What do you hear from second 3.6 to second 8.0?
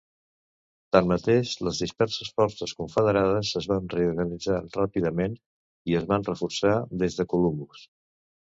es van reorganitzar ràpidament i es van reforçar des de Columbus.